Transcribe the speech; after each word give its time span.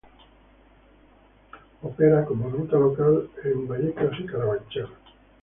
Opera 1.83 2.25
como 2.25 2.49
ruta 2.49 2.75
local 2.79 3.29
en 3.43 3.51
el 3.51 3.55
Bronx 3.67 3.87
y 4.19 4.23
Uptown 4.23 4.47
Manhattan. 4.47 4.89